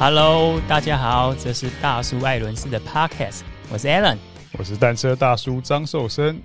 [0.00, 4.16] Hello，大家好，这是大叔艾伦斯的 Podcast，我是 Alan，
[4.58, 6.40] 我是单车大叔张寿生。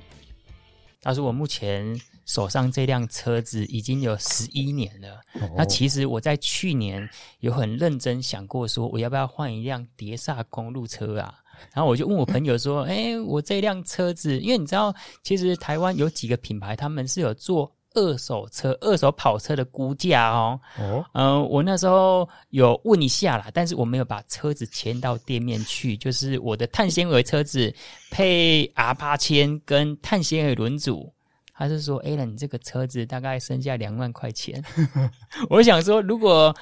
[1.01, 5.21] 大叔，我目前手上这辆车子已经有十一年了。
[5.39, 5.51] Oh.
[5.55, 11.33] 那其实我在去年有很认真想过，说我要不要换一辆碟刹公路车啊？
[11.73, 27.73] 然后我就问我朋友说：“哎、欸，我这辆车子，因为你知道，其实台湾有几个品牌，他们是有做。”二手车、二手跑车的估价哦，哦，嗯、呃，我那时候有问一下啦，但是我没有把车子牵到店面去，就是我的碳纤维车子
[28.11, 31.11] 配 R 八千跟碳纤维轮组，
[31.53, 34.63] 他是说，哎，那你这个车子大概剩下两万块钱，
[35.49, 36.55] 我想说，如果。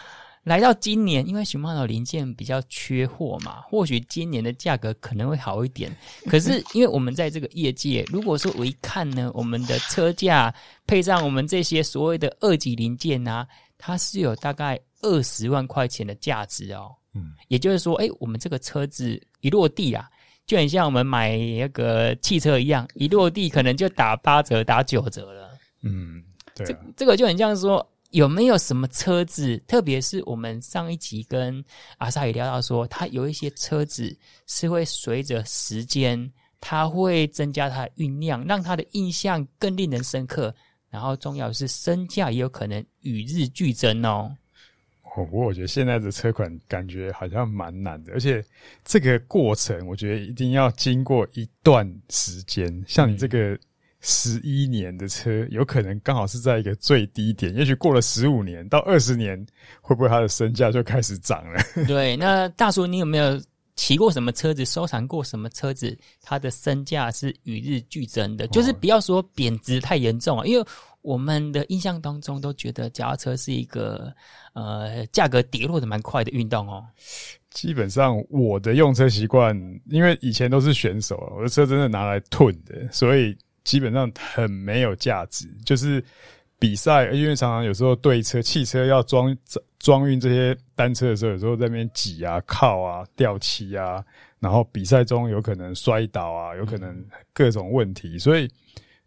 [0.43, 5.89] 来到今年，因为 Shimano 零件比较缺货嘛，或许今年的价格可能会好一点。
[6.25, 10.53] 可是，因为我们在这个业界，如果说我一看呢，我们的车价
[10.85, 16.93] 配上我们这些所谓的二级零件啊，它是有大概二十万块钱的价值哦。
[17.13, 20.09] 嗯，也就是说，哎，我们这个车子一落地啊，
[20.45, 25.51] 就很像我们买那个汽车一样，一落地可能就打八折、打九折了。
[25.83, 26.21] 嗯，
[26.53, 27.89] 对啊，这这个就很像说。
[28.13, 31.65] 有没有什么车子，特别是我们上一集跟
[31.97, 40.53] 阿萨也聊到说，它有一些车子是会随着时间，它会增加它的运量，让它的印象更令人深刻。
[40.91, 44.37] 然后重要的是身价也有可能与日俱增哦。
[45.15, 48.45] 哦，不过我觉得现在的车款感觉好像蛮难的，而且
[48.85, 53.59] 这个过程我觉得一定要经过一段时间，像你这个。
[54.03, 57.55] 嗯十一年的车，有可能刚好是在一个最低点。
[57.55, 59.33] 也许过了十五年到二十年，
[59.79, 61.63] 会不会它的身价就开始涨了？
[61.87, 63.41] 对，那大叔，你有没有
[63.77, 65.97] 骑过什么车子，收藏过什么车子？
[66.21, 70.45] 它的身价是与日俱增的，就是不要说贬值太严重啊。
[70.45, 70.67] 因为
[71.01, 74.13] 我们的印象当中都觉得脚踏车是一个
[74.51, 76.83] 呃价格跌落的蛮快的运动哦。
[77.51, 83.33] 基本上我的用车习惯，因为以前都是选手，我的车真的拿来囤的，所以。
[83.63, 86.03] 基本上很没有价值，就是
[86.59, 89.35] 比赛，因为常常有时候对车、汽车要装
[89.79, 94.03] 装运这些单车的时候，有时候在那边挤啊、靠啊、掉漆啊，
[94.39, 98.49] 然后比赛中有可能摔倒啊，有可能各种问题，所以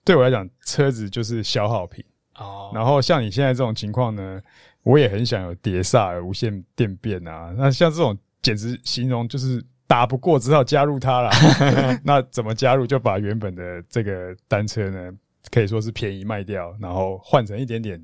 [0.05, 2.05] 对我来讲，车子就是消耗品。
[2.37, 2.71] 哦。
[2.75, 4.41] 然后像你现在这种情况呢，
[4.83, 9.65] 我也很想有碟刹、无线电变啊，那像这种简直形容就是。
[9.86, 11.30] 打不过，只好加入他了。
[12.02, 12.86] 那怎么加入？
[12.86, 15.12] 就把原本的这个单车呢，
[15.50, 18.00] 可以说是便宜卖掉，然后换成一点点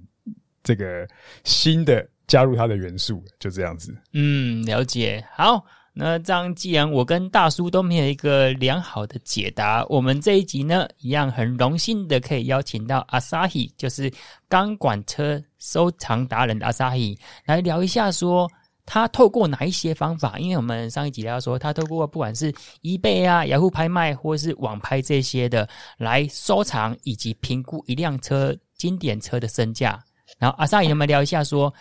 [0.63, 1.07] 这个
[1.43, 3.93] 新的加入它的元素，就这样子。
[4.13, 5.25] 嗯，了解。
[5.35, 14.09] 好，那这样既然我跟大叔都没有一个良好的解答，我们这一集呢，一样很荣幸的可以邀请到阿 Sahi，就是
[14.49, 18.49] 钢管车收藏达人的 Asahi 来聊一下说。
[18.85, 20.39] 他透过哪一些方法？
[20.39, 30.03] 因为我们上一集聊说，他透过不管是 eBay 啊、雅虎拍卖或是网拍这些的来收藏以及评估一辆车经典车的身价。
[30.39, 31.73] 然后阿萨，有没有聊一下说，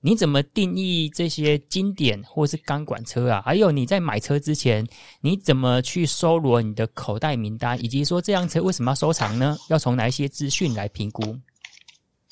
[0.00, 3.42] 你怎么定义这些经典或是钢管车啊？
[3.44, 4.86] 还有你在买车之前，
[5.20, 9.56] 你怎么去搜罗你的口袋名单，以及说这辆车为什么要收藏呢？
[9.68, 11.36] 要从哪一些资讯来评估？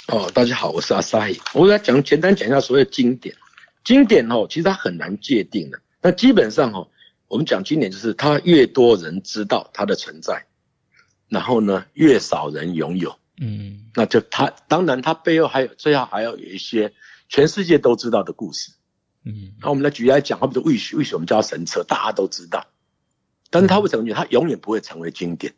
[0.08, 3.34] 哦，大家好，我是阿萨，我来讲简单讲一下所谓经典。
[3.84, 5.80] 经典哦，其实它很难界定的。
[6.02, 6.88] 那基本上哦，
[7.26, 10.46] 我们讲经典就是它越多人知道它的存在，
[11.28, 13.16] 然后呢，越少人拥有。
[13.40, 16.92] 嗯，那就它当然它背后还有最后还要有一些
[17.28, 18.72] 全世界都知道的故事。
[19.24, 22.66] 嗯，那我们来举例来讲，好比说 Wish，Wish 我们叫神车，大家都知道，
[23.50, 25.54] 但是它会成为它永远不会成为经典。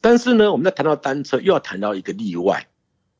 [0.00, 2.68] 但是呢，我们在谈到单车，又要谈到一个例外。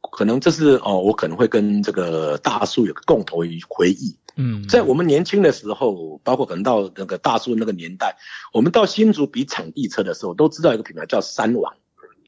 [0.06, 4.16] 可能这是哦，我可能会跟这个大叔有个共同回忆。
[4.36, 8.16] 嗯，在我们年轻的时候，包括可能到那个大叔那个年代，
[8.52, 11.74] 我们到新竹比场地车的时候，都知道一个品牌叫三王。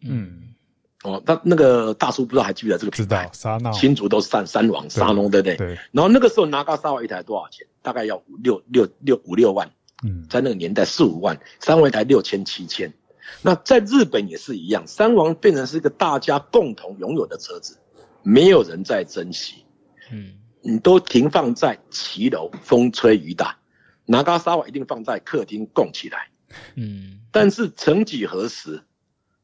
[0.03, 0.55] 嗯，
[1.03, 3.29] 哦，那那个大叔不知道还记不记得这个品牌？
[3.33, 5.57] 知道，新竹都是三三王沙龙，对不对？
[5.57, 5.79] 对。
[5.93, 7.67] 然后那个时候拿嘎沙王一台多少钱？
[7.83, 9.71] 大概要五六六六五六万。
[10.03, 12.95] 嗯，在那个年代四五万，三王一台六千七千。
[13.43, 17.79] 那在日本也是一样，三王变成是一个大家共同拥有的车子，
[18.23, 19.65] 没有人在珍惜，
[20.11, 23.59] 嗯，你都停放在骑楼，风吹雨打，
[24.07, 26.31] 拿嘎沙瓦一定放在客厅供起来，
[26.75, 28.83] 嗯，但是曾几何时，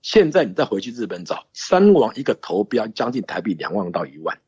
[0.03, 4.41] 现在你再回去日本找三王一个投标将近台币两万到一万，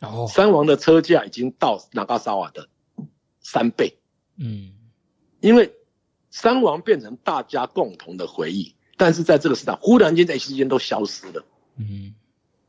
[0.00, 2.68] 哦，三王的车价已经到拿嘎沙瓦的
[3.40, 3.98] 三倍，
[4.36, 4.72] 嗯，
[5.40, 5.74] 因为
[6.28, 8.74] 三王变成大家共同的回忆。
[9.00, 11.42] 但是在这个市场，忽然间在一瞬间都消失了。
[11.78, 12.14] 嗯，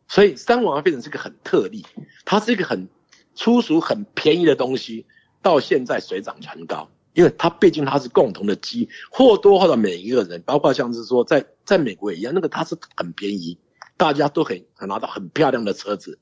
[0.08, 1.86] 所以三王变成是个很特例，
[2.24, 2.88] 它是一个很
[3.36, 5.06] 粗俗、很便宜的东西，
[5.42, 13.58] 到现在水涨船高，因为它毕竟它是共同的基，或多或少每一个人，包括像是说在在美国也一样，那个它是很便宜，
[13.98, 16.18] 大家都很很拿到很漂亮的车子，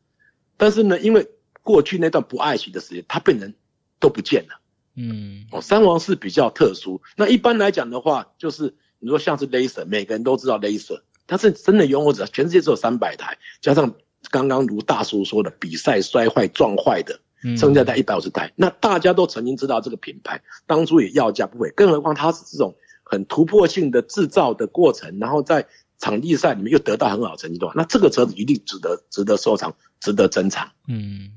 [0.57, 1.29] 但是呢，因为
[1.61, 3.53] 过去那段不爱惜的时间，它变成
[3.99, 4.59] 都不见了。
[4.95, 7.03] 嗯，哦，三王是比较特殊。
[7.15, 13.95] 那一般来讲的话，就是你说像是 Laser，每个人都知道 Laser，但是真的拥有者全世界只有三百台，加上
[14.29, 17.19] 刚刚如大叔说的，比赛摔坏撞坏的，
[17.57, 18.51] 剩下在一百五十台。
[18.55, 25.67] 那大家都曾经知道这个品牌，当初也要价不菲，更何况它是这种很突破性的制造的过程，然后在
[25.97, 30.71] 场地赛里面又得到很好的成绩的话，那这个车子一定值得值得收藏，值得珍藏。
[30.87, 31.31] 嗯。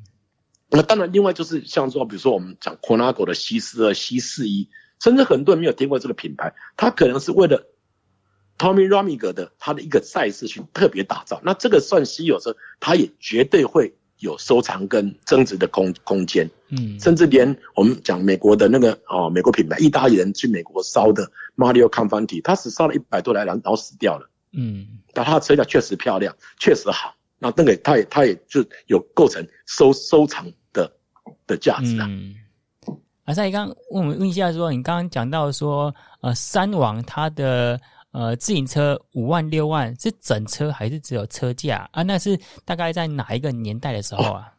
[0.75, 4.71] 那当然，另外就是像说，比如说我们讲 Colnago 的 C 四二、C 四一，
[5.03, 7.67] 甚至很多人没有听过这个品牌，它可能是为了
[8.57, 11.41] Tommy Rominger 的他的一个赛事去特别打造。
[11.43, 16.49] 那这个算稀有车，它也绝对会有收藏跟增值的空空间。
[16.69, 24.31] 嗯，甚至连我们讲美国的那个哦，美国品牌，意大利人去美国烧的 Mario Confanti，他只烧了一百多台，然后死掉了。
[24.53, 27.17] 嗯，但他的车架确实漂亮，确实好。
[27.41, 30.53] 那那个他也他也就有构成收收藏。
[31.47, 32.35] 的价值啊，嗯，
[33.25, 37.81] 阿赛刚问我们问一下说，说你刚刚讲到说，呃，三王它的
[38.11, 42.03] 呃自行车五万六万是整车还是只有车价啊？
[42.03, 44.53] 那是大概在哪一个年代的时候啊？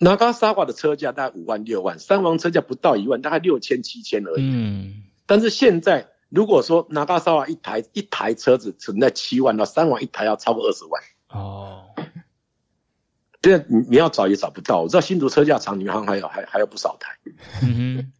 [0.00, 4.42] 拿嘎沙瓦的车价大概五万六万，三王车价不到一万，大概六千七千而已。
[4.42, 11.83] 嗯，但是现在如果说拿嘎沙瓦一台一台车子存在七万，那三王一台要超过二十万哦。
[13.44, 17.10] 现在你你要找也找不到，我知道新竹车架厂里面好像还有还还有不少台，
[17.62, 18.10] 嗯，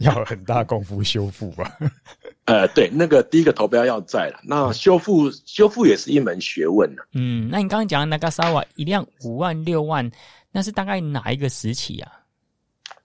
[0.00, 1.78] 要很大功夫修复吧？
[2.46, 7.02] 呃，对，那个第一个投标要在了，那修复修复也是一门学问呢。
[7.12, 10.10] 嗯，那你刚刚讲的那个沙瓦一辆五万六万，
[10.50, 12.10] 那是大概哪一个时期啊？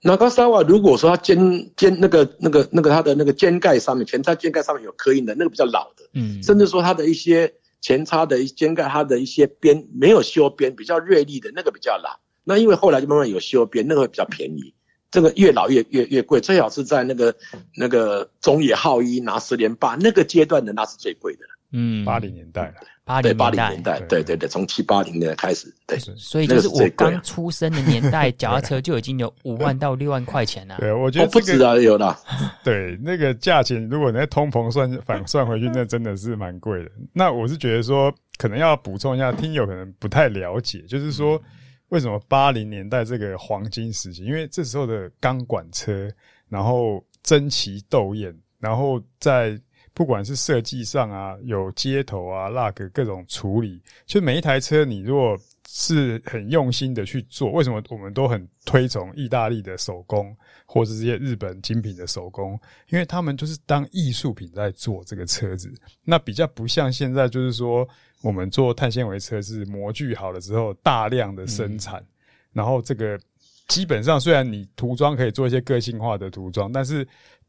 [0.00, 1.38] 那个沙瓦如果说它肩
[1.76, 7.54] 肩那个那个那个它的那个肩盖上面，前叉肩盖上面有刻印的那个比较老的，嗯，甚至说它的一些。
[7.82, 12.20] 前叉的肩盖，它的一些边没有修边，比较锐利的那个比较老。
[12.44, 14.72] 那因为后来就慢慢有修边，那个会比较便宜。
[15.10, 17.36] 这个越老越越越贵，最好是在那个
[17.76, 21.44] 那个中野浩一拿十连霸那个阶段的，那是最贵的。
[21.72, 22.74] 嗯，八零年代了，
[23.04, 25.98] 八零八零年代，对对对，从七八零年代开始，对。
[25.98, 30.76] 所以就是我刚出生的年代，脚踏车就已经有五万到六万块钱了。
[30.78, 32.18] 对，我觉得不止啊，有啦。
[32.62, 36.90] 对，那个价钱，如果你在通膨算反算回去，那真的是蛮贵的。
[37.12, 41.40] 那我是觉得说，可能要补充一下，听友可能不太了解，就是说。
[41.88, 44.24] 为什么八零年代这个黄金时期？
[44.24, 46.10] 因为这时候的钢管车，
[46.48, 49.60] 然后争奇斗艳，然后在
[49.94, 55.36] 不管是设计上啊，有接头啊、lug 各种处理，就每一台车，你如果
[55.68, 60.36] 是很用心的去做，为什么我们都很推崇意大利的手工，
[60.66, 62.58] 或是这些日本精品的手工？
[62.88, 65.72] 因为他们就是当艺术品在做这个车子，
[66.04, 67.88] 那比较不像现在，就是说。
[68.22, 72.06] 我们做碳纤维车是模具好了之后大量的生产，嗯、
[72.52, 73.18] 然后这个
[73.66, 77.04] 基本上虽然你涂装可以做一些个性化的涂装，但是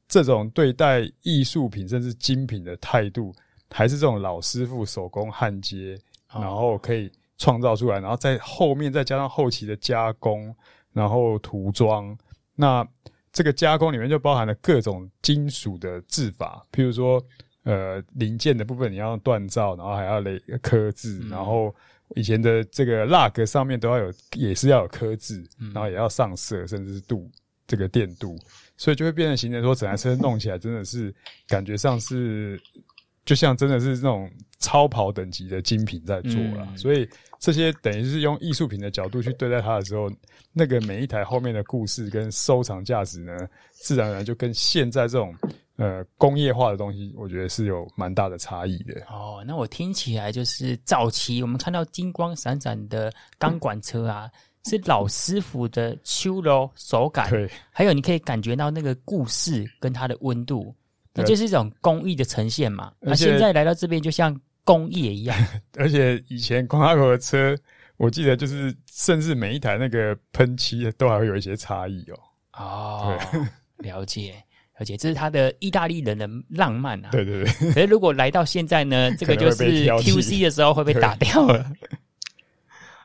[0.08, 3.34] 这种对待艺术品甚至精品的态度，
[3.70, 5.98] 还是这种老师傅手工焊接，
[6.32, 10.56] 然后可以创造出来，然后在后面再加上后期的加工，
[10.92, 12.18] 然后涂装。
[12.56, 12.88] 那
[13.32, 17.24] 这个加工里面就包含了各种金属的制法，譬如说。
[17.66, 21.74] 呃，零件的部分你要锻造，然后还要雷刻字，嗯、然后
[22.14, 27.26] 以前的这个 lug 上面都要有，也是要有刻字，嗯、然后也要上色，甚至是镀
[27.67, 28.38] 这个电镀，
[28.77, 31.13] 所以就会变成形成说整台车弄起来真的是
[31.48, 32.62] 感觉上是，
[33.25, 34.29] 就像真的是那种
[34.60, 37.08] 超跑等级的精品在做了，嗯、所以
[37.39, 40.10] 这些等于是用艺术品的角度去对待它的时候，
[40.51, 43.36] 那个每一台后面的故事跟收藏价值呢，
[43.72, 45.36] 自然而然就跟现在这种。
[45.75, 48.93] 呃，工业化的东西，我觉得是有蛮大的差异的。
[49.10, 54.32] 哦，那我听起来就是早期我们看到金光闪闪的钢管车啊，嗯、
[54.65, 60.74] 是老师傅的秋柔手感，对，还有你可以感觉到那个故事跟它的温度，
[61.13, 62.91] 那就是一种工艺的呈现嘛。
[63.00, 65.38] 那现在来到这边，就像工业一样。
[65.77, 67.55] 而且以前光阿狗的车，
[67.98, 72.20] 我记得就是甚至每一台那个喷漆都还会有一些差异哦。
[72.53, 73.20] 哦，
[73.77, 74.36] 对 了解。
[74.79, 77.10] 而且这是他的意大利人的浪漫啊！
[77.12, 77.72] 对对对。
[77.74, 79.15] 可是如果来到现在呢？
[79.15, 81.63] 这个就是 QC 的时候会被打掉了。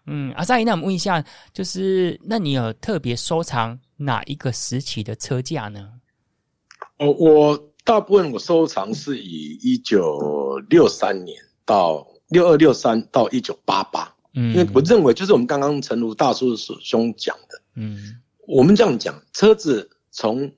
[0.08, 5.90] 嗯，阿赛，那我们问一下，就是那你有特别收藏哪一个时期的车架呢？
[6.98, 14.12] 哦，我大部分我收藏是以一九六三年到六二六三到一九八八。
[14.34, 19.90] 嗯，因为我认为就是我们刚刚陈如大叔兄讲的，嗯，我们这样讲车子。
[20.10, 20.50] 从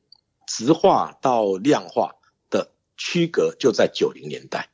[0.47, 2.15] 直化到量化
[2.49, 4.71] 的区隔就在九零年代。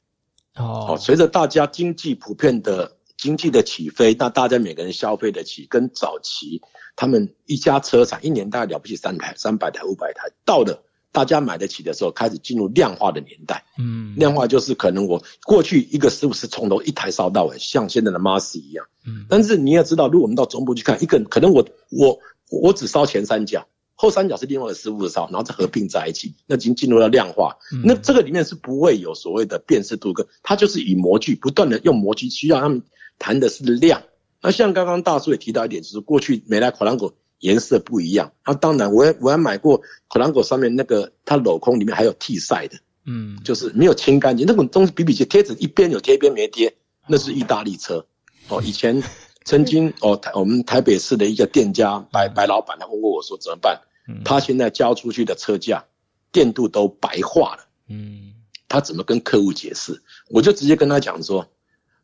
[0.55, 6.61] 哦，随着大家经济普遍的经济的起飞，那大家每个人消费得起，跟早期
[6.97, 10.83] 他们一家车厂一年大概了不起三台、三百台、五百台，到了
[11.13, 13.65] 大家买得起的时候，开始进入量化的年代。
[13.79, 18.87] 嗯，量化就是可能我过去一个师傅是从头一台烧到尾，像现在的 Massey 一样。
[19.07, 22.19] 嗯，但是你也知道，如果我们到中部去看，一个可能我我
[22.51, 23.67] 我只烧前三角。
[23.99, 27.57] 后三角是另外的师傅的烧，然后再合并在一起，那已经进入了量化。
[27.73, 32.83] 嗯、那这个里面是不会有所谓的辨识度，跟它就是以模具不断的用模具需要他们
[33.19, 34.03] 谈的是量。
[34.43, 38.33] 那像刚刚大叔也提到一点，就是过去美莱可兰果颜色不一样。
[38.45, 48.07] 那当然我也我还买过可兰果上面那个它镂空里面还有替晒的，嗯，就是没有清干净那种东西比比皆，贴纸一边有贴一边没贴，那是意大利车
[48.49, 48.63] 哦。
[48.65, 49.03] 以前
[49.45, 53.81] 曾经 哦台我们台北市的一个店家白白老板他问过我说怎么办？
[54.25, 55.85] 他现在交出去的车价，
[56.31, 57.65] 电镀都白化了。
[57.89, 58.35] 嗯，
[58.69, 60.01] 他怎么跟客户解释？
[60.31, 61.49] 我就直接跟他讲说，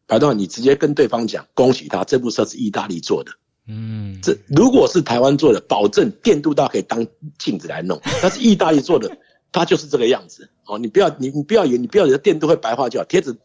[0.06, 3.32] 白段，你直接跟对方讲，恭喜他，这部车是意大利做的。
[3.66, 7.06] 嗯，这如果是台湾做的，保证电镀到可以当
[7.38, 8.00] 镜子来弄。
[8.20, 9.16] 但是意大利做的，
[9.52, 10.50] 它就是这个样子。
[10.66, 13.36] 哦，你不要你你不要以为你不要以为电镀会白化就好，贴纸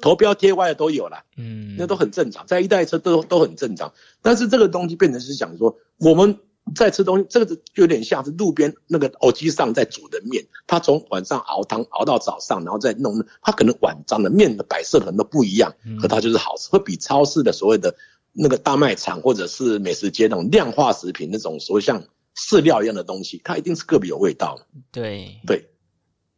[0.00, 1.24] 头标贴歪的都有了。
[1.36, 3.92] 嗯，那都很正常，在意大利车都都很正常。
[4.22, 6.38] 但是这个东西变成是讲说我们。
[6.74, 17.94] 在吃东西，这个就有点像是路边那个偶机上在煮的面，他从晚上熬汤熬到早上，然后再弄，他可能晚上的面的摆设可能都不一样，可它就是好吃，会比超市的所谓的
[18.32, 22.02] 那个大卖场或者是美食街那种量化食品那种所谓像
[22.36, 24.58] 饲料一样的东西，它一定是个别有味道。
[24.92, 25.68] 对对，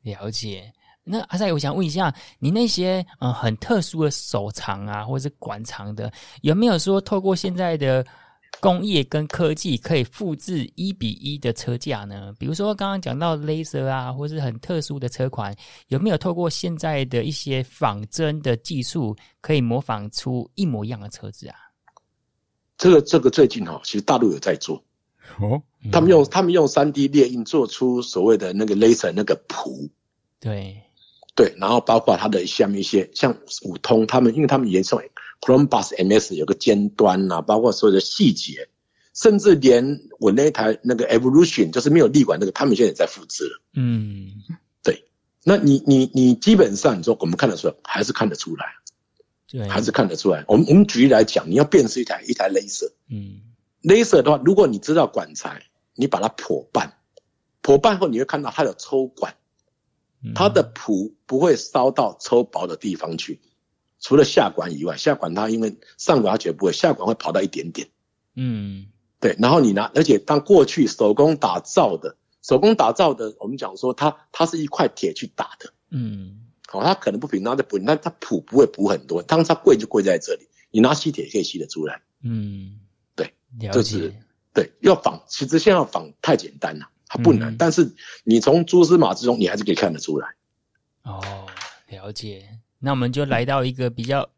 [0.03, 0.73] 了解。
[1.05, 6.13] 那阿塞，我想问一下，你那些嗯很特殊的手藏啊，或者是馆藏的，
[6.43, 8.05] 有没有说透过现在的？
[8.61, 12.33] 工业跟科技可以复制一比一的车架呢？
[12.39, 15.53] 比如说刚刚讲到 laser 啊，或是很特殊的车款，
[15.89, 21.57] 有没有透过现在的一些仿真的技术，可以模仿出一模一样的车子啊？
[22.79, 24.83] 这个这个最近哈，其实大陆有在做
[25.41, 29.89] 哦，他们用他们用三 D 列印做出所谓的那个 laser 那个谱，
[30.39, 30.81] 对
[31.35, 34.99] 对，然后包括它的下面一些像五通，他们因为他们延伸。
[35.43, 38.69] Chrome Bus MS 有个尖端呐、啊，包括所有的细节，
[39.13, 43.61] 甚至连我那台那个 Evolution 就是没有立管那个，他们现在也在复制了。
[43.75, 44.31] 嗯，
[44.85, 45.05] 对。
[45.43, 48.67] 那你你你基本上你说我们看得出来，还是看得出来，
[49.49, 50.45] 对，还是看得出来。
[50.47, 53.41] 我们我们举例来讲，你要辨识一台一台 Laser，嗯
[53.83, 55.65] ，Laser 的话，如果你知道管材，
[55.97, 56.95] 你把它破半，
[57.61, 59.35] 破半后你会看到它有抽管，
[60.37, 63.41] 它的谱不会烧到抽薄的地方去。
[64.03, 67.89] 除了下管以外，下管它因为上管它绝不会，下管会跑到一点点。
[68.35, 68.89] 嗯，
[69.21, 69.37] 对。
[69.39, 75.73] 然后你拿，而且当过去手工打造的，手工打造的，我们讲说它它是一块铁去打的。
[75.91, 79.23] 嗯，好、哦，它可能不平，然后再补，那它补不会补很多。
[79.23, 82.03] 当它贵就贵在这里，你拿吸铁也可以吸得出来。
[82.23, 82.81] 嗯，
[83.15, 83.33] 对，
[83.73, 84.13] 就是
[84.53, 87.93] 对，要仿，其实现在要仿太简单了，它不难，嗯、但是
[88.25, 90.35] 你从蛛丝马迹中，你还是可以看得出来。
[91.05, 91.47] 哦，
[91.87, 92.59] 了解。
[92.83, 94.29] 那我们就来到一个比较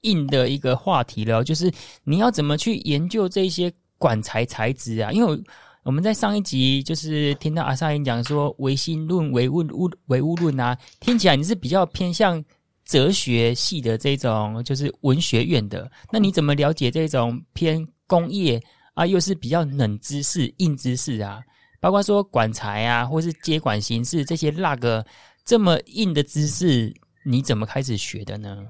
[0.00, 1.72] 硬的一个话题了，就是
[2.02, 5.12] 你要怎么去研究这些管材材质啊？
[5.12, 5.42] 因为
[5.84, 12.44] 我们在上一集就是听到阿萨因讲说唯心论、唯物物、唯物论啊，听起来你是比较偏向
[12.84, 15.90] 哲学系的这种，就是文学院的。
[16.10, 18.60] 那你怎么了解这种偏工业
[18.94, 21.40] 啊，又是比较冷知识、硬知识啊？
[21.80, 25.04] 包括说管材啊，或是接管形式这些那个
[25.44, 26.92] 这么硬的知识。
[27.24, 28.68] 你怎么开始学的呢？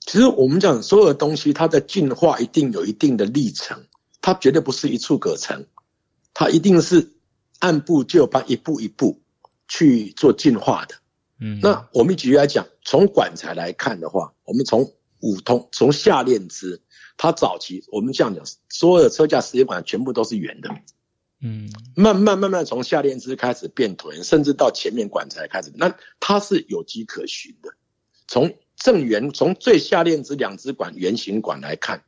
[0.00, 3.86] 其实我们讲所有的东西，它的进化一定有一定的历程，
[4.20, 5.66] 它绝对不是一蹴可成，
[6.34, 7.12] 它一定是
[7.60, 9.20] 按部就班、一步一步
[9.68, 10.96] 去做进化的。
[11.38, 16.82] 嗯，那我们举例来讲，从管材来看的话，我们从五通，从下链支，
[17.16, 20.68] 它早期我们这样讲，所有的车架时间管全部都是圆的。
[21.44, 27.74] 嗯，慢慢慢慢从下链支开始变椭圆，甚至到前面管材开始，那它是有迹可循的。
[28.28, 32.04] 从正圆，从最下链支两支管圆形管来看，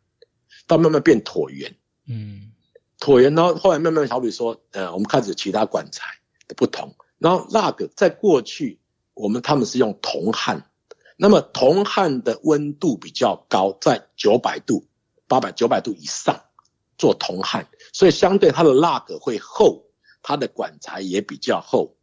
[0.68, 1.74] 到慢慢变椭圆，
[2.06, 2.52] 嗯，
[3.00, 6.06] 椭圆，然后后来慢慢好比说，呃，我们开始其他管材
[6.46, 8.78] 的不同，然后那个在过去
[9.14, 10.70] 我们他们是用铜焊，
[11.16, 14.86] 那么铜焊的温度比较高，在九百度、
[15.26, 16.44] 八百、九百度以上
[16.98, 17.68] 做铜焊。
[17.92, 19.86] 所以相对它的蜡格会厚，
[20.22, 21.96] 它的管材也比较厚。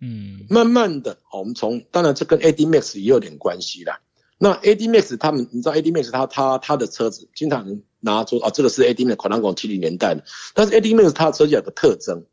[0.00, 4.00] 嗯，慢慢的，我们从当然这跟 AD Max 也有点关系啦。
[4.36, 10.24] 那 AD Max 他们，你知道 AD Max 他他他的车子经常拿出啊，这个是 AD Max 可能讲七零年代的，
[10.54, 12.24] 但是 AD Max 它的车架有个特征，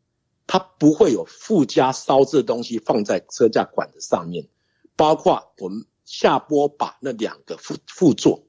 [0.47, 4.47] 它不会有附加烧制的东西放在车架管子上面，
[4.95, 8.47] 包括我们下拨把那两个副副座，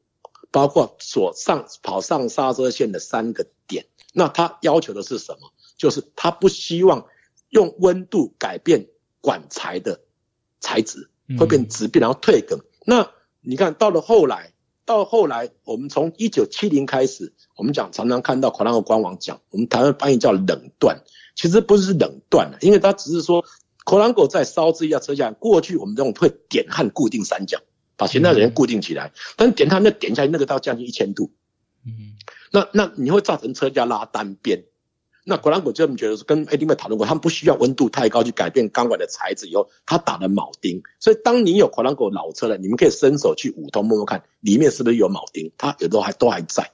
[0.50, 3.86] 包括所上跑上刹车线的三个点。
[4.12, 5.52] 那他要求的是什么？
[5.76, 7.06] 就是他不希望
[7.48, 8.88] 用温度改变
[9.20, 10.00] 管材的
[10.60, 12.60] 材质，会变直变，然后退梗。
[12.84, 14.52] 那你看到了后来。
[14.86, 21.04] 到后来，我们从一九七零开始，我们讲常常看到 Polanco 官网讲，我们台湾翻译叫冷断，
[21.36, 23.44] 其实不是冷断，因为它只是说
[23.84, 27.60] Corango 在烧制一架车架，过去我们这种会点焊固定三角，
[28.00, 31.34] 把前台人固定起来，但点它那点下去那个到将近一千度，
[31.84, 32.16] 嗯，
[32.50, 34.64] 那那你会造成车架拉单边。
[35.22, 40.82] 那果然我就这么觉得，跟 A D 们讨论过，他们不需要温度太高去改变钢管的材质，以后他打了铆钉。
[40.98, 46.72] 所以当你有果然狗老车了，你们可以伸手去五通摸摸看，里面是不是有铆钉，它有都还都还在。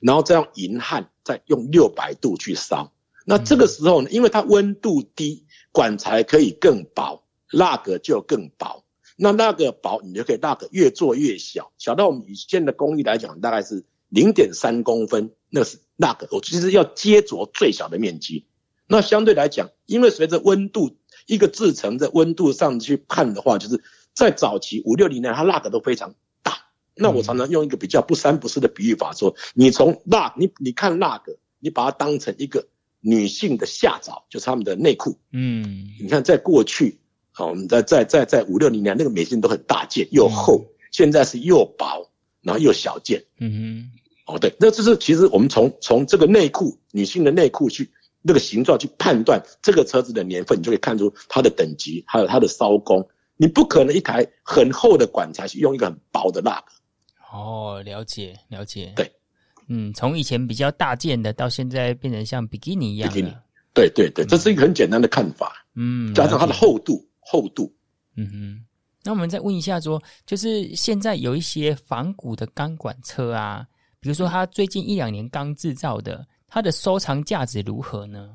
[0.00, 2.92] 然后再用银焊，再用六百度去烧。
[3.26, 8.81] 那这个时候呢，因为它温度低，管材可以更薄，蜡格就更薄。
[9.22, 15.78] 那那个薄，你就可以那个越做越小，小到我们以现在的工艺来讲，大概是零点三公分，那是。
[15.94, 18.46] 那个，我其实要接着最小的面积。
[18.88, 23.80] 那相对来讲，因为随着温度一个制成的温度上去看的话，就是
[24.12, 26.58] 在早期五六零年，它那个都非常大。
[26.96, 32.66] 那我常常用一个比较不三不四的比喻法说，你从那，你你看那个，你把它当成一个
[32.98, 35.18] 女性的下早，就是他们的内裤。
[35.30, 36.98] 嗯，你看在过去，
[37.32, 42.10] 好，我们在在在在五六零年，那个美金都很大件又厚，现在是又薄，
[42.42, 43.24] 然后又小件。
[43.38, 43.98] 嗯哼。
[44.24, 47.90] 哦，对，那这是其实我们从从这个内裤女性的内裤去
[48.22, 53.08] 那个形状去判断这个车子的年份，你就可以看出它的等级，还有它的烧工。
[53.36, 56.62] 你不可能一台很厚的管材去用一个很薄的蜡。
[57.32, 58.92] 哦，了解了解。
[58.94, 59.10] 对，
[59.66, 63.08] 嗯，从以前比较大件的，到现在变成像比基尼一样。
[63.12, 63.34] 比基尼。
[63.74, 65.66] 对对对，这是一个很简单的看法。
[65.74, 67.74] 嗯，加上它的厚度，厚度。
[68.16, 68.64] 嗯哼。
[69.04, 73.66] 那我们再问一下说，就是现在有一些仿古的钢管车啊。
[73.98, 78.30] 比如说，它最近一两年刚制造的，它的收藏价值如何呢？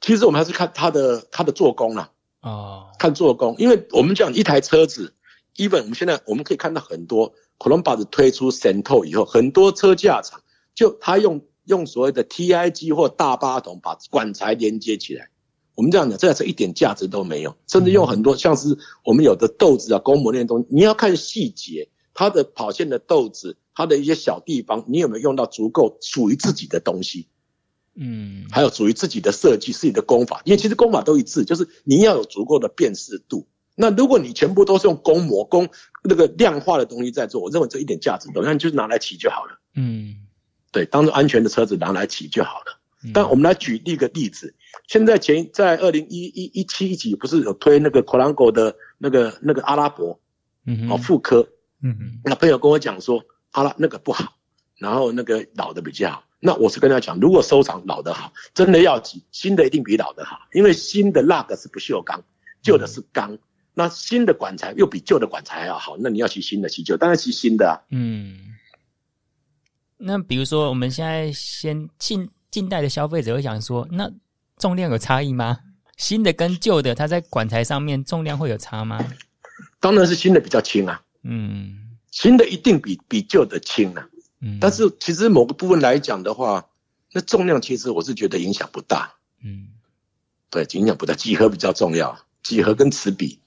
[0.00, 2.10] 其实我们还是看它的它的做工啦。
[2.40, 5.14] 哦，看做工，因为我们讲一台车子
[5.56, 10.42] ，even 我们现在我们可以看到很多 Columbus 推出 Cento 以后，很多车架厂
[10.74, 15.28] 就他用用所谓的 TIG 或大八筒把管材连接起来。
[15.76, 23.56] 我们这样讲，这台车一点价值都没有，甚至用很多像是我们有的豆子啊、公模那些东西，你要看细节，它的跑线的豆子。
[23.78, 27.28] 它的一些小地方，你有没有用到足够属于自己的东西？
[27.94, 33.46] 嗯，还有属于自己的设计、自己的功法，因为其实功法都一致，就是你要有足够的辨识度。
[33.74, 35.68] 那如果你全部都是用工模、工
[36.02, 39.60] 那个量化的东西在做，我认为这一点价值都没有，那你就拿来骑就好了。
[39.74, 40.16] 嗯，
[40.72, 42.80] 对，当做安全的车子拿来骑就好了。
[43.12, 44.54] 但我们来举一个例子，
[44.86, 50.20] 现在前在二零一一一七一几不是有推那个 c o l a n g o 的那个那个阿拉伯，
[50.64, 51.48] 嗯，哦，妇科，
[51.82, 53.24] 嗯嗯，那朋友跟我讲说。
[53.52, 54.36] 好了，那个不好，
[54.76, 56.24] 然后那个老的比较好。
[56.40, 62.22] 那我是跟他讲，如果收藏老的好，真的要紧，新的一定比老的好，因为新的那个是不锈钢，
[62.60, 63.38] 旧的是钢。
[63.72, 67.80] 那新的管材又比旧的管材还要好，那你要骑新的，骑旧当然骑新的啊。
[67.90, 68.40] 嗯。
[69.96, 74.10] 那比如说，我们现在先近近代的消费者会想说，那
[74.56, 75.58] 重量有差异吗？
[75.98, 78.98] 新的跟旧的，它在管材上面重量会有差吗？
[79.78, 81.02] 当然是新的比较轻啊。
[81.22, 81.98] 嗯。
[82.10, 84.08] 新的一定比比旧的轻啊，
[84.40, 86.70] 嗯，但是其实某个部分来讲的话，
[87.12, 89.68] 那重量其实我是觉得影响不大，嗯，
[90.48, 93.38] 对，影响不大，几何比较重要，几何跟齿比，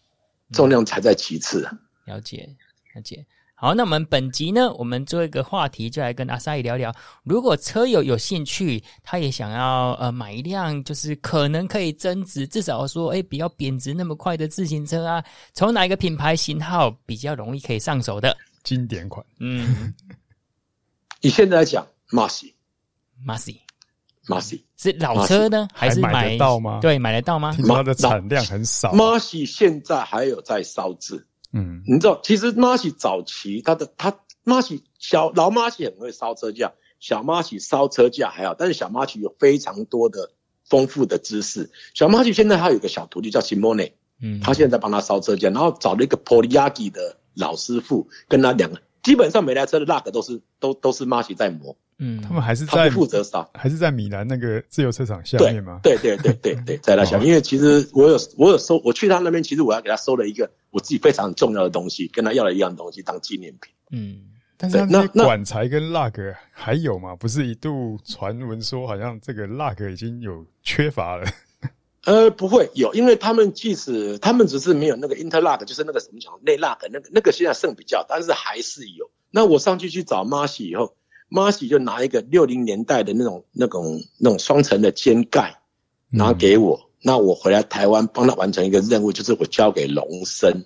[0.51, 1.79] 重量才在其次啊。
[2.05, 2.55] 了解，
[2.93, 3.25] 了解。
[3.61, 6.95] 好，那我们本集呢，我们做一个话题，就来跟阿萨伊聊聊，
[7.25, 15.21] 如果车友有兴趣，他也想要呃买一辆，就是可能可以增值，至少说，哎，不要贬值那么快的自行车啊，
[15.53, 18.37] 从哪一个品牌型号比较容易可以上手的？
[18.63, 19.93] 经典款，嗯，
[21.19, 26.79] 以现在来讲，Massey，Massey，Massey 是老车呢，还是买，买得到吗？
[26.81, 27.53] 对，买得到吗？
[27.67, 28.93] 它的产量很少。
[28.93, 40.31] Massey 现在还有在烧制，嗯，你知道，其实 Massey 早期他的他 Massey 小老 Massey 很会烧车架，小 Massey 烧车架还好，但是小 Massey 有非常多的
[40.65, 41.69] 丰富的知识。
[41.93, 47.17] 小 Massey 现在还有一个小徒弟叫 Simone，嗯，他现在在帮他烧车架，然后找了一个 Poliaki 的。
[47.35, 55.79] 老师傅跟他两个，基本上每台车的 lug 都是都都是马西在磨，嗯，他们还是在负责烧，还是在米兰那个自由车场下面吗？
[55.83, 63.73] 对 对对对对，在那下面，因为其实我有我有收，我去他那边，其实我要给他收了一个我自己非常重要的东西，跟他要了一样东西当纪念品。
[63.91, 64.21] 嗯，
[64.55, 67.15] 但是那管材跟那个还有吗？
[67.15, 71.27] 不是一度传闻说好像这个那个已经有缺乏了。
[72.05, 79.11] 呃，不会有，因为他们即使他们只是没有那个 interlock，就是那个什么讲内 lock，那个那个现在剩比较，但是还是有。
[79.31, 80.95] 那我上去去找 Marcy 以后
[81.29, 85.61] ，Marcy 就拿一个六零年代的那种那种那种双层的肩盖
[86.09, 90.65] 拿给我，嗯、那我回来台湾帮他完成一个任务，就是我交给龙生，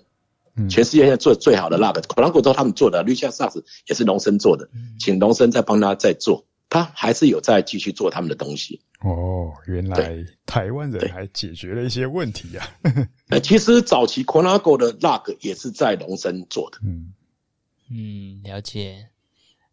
[0.56, 6.46] 嗯、全世界现在做的最好的 lock，可能果都他们做的，Richard Sachs 也是龙生做的，嗯、请龙生再帮他再做。
[6.70, 12.66] 他还是有在继续做他们的东西哦，原来台湾人还解决了一些问题啊。
[13.30, 16.78] 呃，其实早期 Colnago 的 lock 也是在龙生做的。
[16.82, 17.12] 嗯
[17.92, 19.06] 嗯，了解。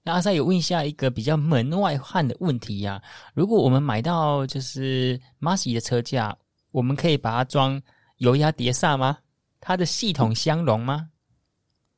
[0.04, 3.02] 那阿塞有问一下一个比较门外汉的问题呀、啊，
[3.36, 6.36] 如果我们买到就是 Marcy 的车架，
[6.72, 7.82] 我们可以把它装
[8.18, 9.20] 油压碟刹吗？
[9.60, 11.10] 它的系统相容吗？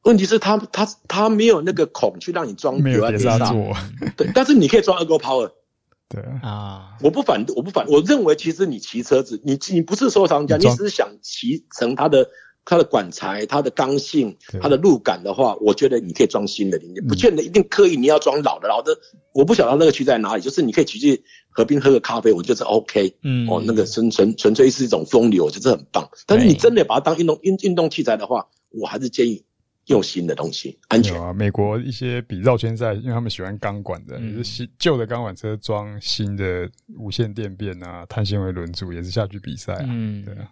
[0.01, 3.73] 问题是它它它没有那个孔去让你装没有碟刹座，
[4.17, 5.49] 对，但是你可以装 Ergo Power，
[6.09, 6.21] 对。
[6.41, 12.27] 啊，我不反我不反，我认为其实你骑车子，你你不是收藏家，你只是想骑成它的
[12.65, 18.97] 它的管材、它的刚性、它的路感的话，我觉得你可以装新的，你不见得一定刻意你要装老的，老的
[19.33, 26.09] 我不晓得乐趣在哪里，就是你可以骑去河边喝个咖啡，我觉得 OK，嗯，哦，那个纯纯纯粹是一种风流，我觉得很棒。
[26.25, 29.43] 但是你真的把它当运动运运动器材的话，我还是建议。
[29.87, 31.33] 用新的东西，安全啊！
[31.33, 39.85] 美国一些比绕圈赛，因为他们喜欢钢管的，是新旧的钢管车装新的无线电变啊，碳纤维轮组也是下去比赛啊。
[39.89, 40.49] 嗯，对啊。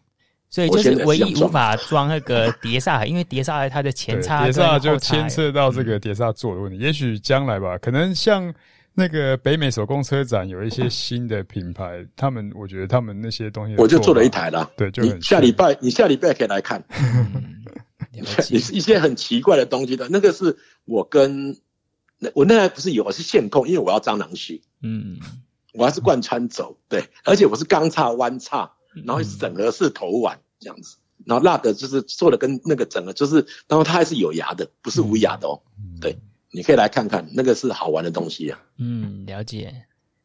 [0.51, 6.77] 所以就是唯一无法装那个碟刹， 因为碟刹它的前叉碟刹就牵涉到这个碟刹座的问题。
[6.77, 8.53] 嗯、也许将来吧，可能像
[8.93, 14.69] 那个北美手工车展有一些新的品牌，他们我觉得他们那些东西，我就做了一台了。
[14.75, 16.83] 对，就你下礼拜你下礼拜可以来看。
[18.11, 21.55] 也是 一些很奇怪的东西的，那个是我跟
[22.19, 25.17] 那我那还不是有，是线控，因为我要蟑螂须，嗯，
[25.73, 28.69] 我还是贯穿轴，对，而且我是钢叉弯叉，
[29.05, 35.61] 然后整个是头碗这样子，然后那个就是做的跟那个整个就是，然后它还是有牙的，不是无牙的哦，
[35.99, 36.17] 对，
[36.51, 39.73] 你可以来看看，那个是好玩的东西啊，嗯，了解。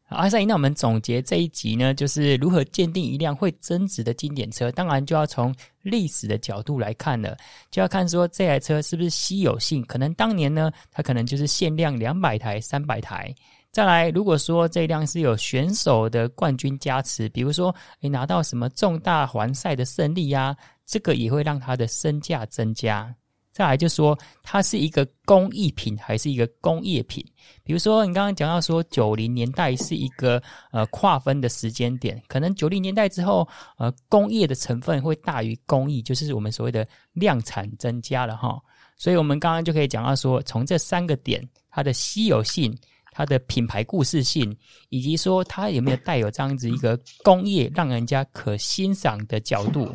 [0.09, 4.71] 好，阿赛，那我们总结这一集呢，就是如何鉴定一辆会增值的经典车。
[4.71, 7.35] 当然就要从历史的角度来看了，
[7.69, 9.83] 就要看说这台车是不是稀有性。
[9.83, 13.35] 可能当年呢，它可能就是限量两百台、三百台。
[13.77, 23.15] 再来，如果说这辆是有选手的冠军加持，比如说你拿到什么重大环赛的胜利呀，这个也会让它的身价增加。
[23.51, 27.23] 再来就说它是一个工艺品还是一个工业品？
[27.63, 38.59] 比如说你刚刚讲到说九零年代是一个呃划分的时间点，可能九零年代之后呃工业的成分会大于工艺，就是我们所谓的量产增加了哈。
[38.95, 42.75] 所以我们刚刚就可以讲到说，从这三个点，它的稀有性、
[43.17, 44.55] 它的品牌故事性，
[44.89, 49.91] 以及说它有没有带有这样子一个工业让人家可欣赏的角度，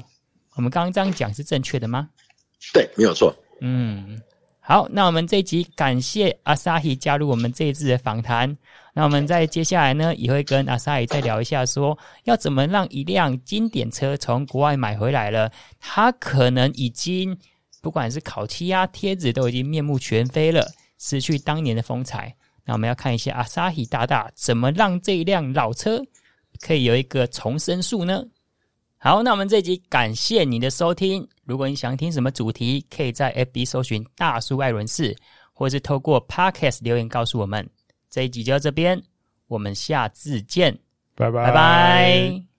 [0.57, 2.11] 我们刚刚这样讲是正确的吗？
[2.75, 3.33] 对，没有错。
[3.61, 4.21] 嗯，
[4.59, 8.59] 好，那我们这一集感谢阿 sahi 加入我们这一次的访谈。
[8.93, 17.39] 那我们在接下来呢，也会跟 Asahi 再聊一下说，说要怎么让一辆经典车从国外买回来了，它可能已经
[17.81, 20.67] 不管是烤漆啊、贴纸都已经面目全非了，
[20.99, 22.35] 失去当年的风采。
[22.65, 26.01] 那我们要看一下 Asahi 大大怎么让这一辆老车
[26.61, 28.23] 可以有一个重生术呢？
[28.99, 31.27] 好，那我们这一集感谢你的收听。
[31.45, 35.17] 如果你想听什么主题，可以在 FB 搜寻大叔爱轮士，
[35.53, 37.69] 或是透过 Podcast 留言告诉我们。
[38.09, 39.03] 这一集就到这边，
[39.49, 40.79] 我们下次见，
[41.17, 41.47] 拜拜。
[41.47, 42.52] 拜拜。